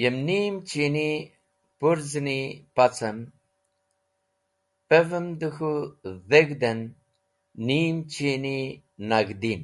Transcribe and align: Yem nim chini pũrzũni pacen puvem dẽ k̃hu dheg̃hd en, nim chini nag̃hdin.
Yem 0.00 0.16
nim 0.26 0.54
chini 0.68 1.08
pũrzũni 1.78 2.38
pacen 2.74 3.16
puvem 4.88 5.26
dẽ 5.40 5.50
k̃hu 5.54 5.72
dheg̃hd 6.30 6.62
en, 6.70 6.80
nim 7.66 7.96
chini 8.12 8.56
nag̃hdin. 9.08 9.62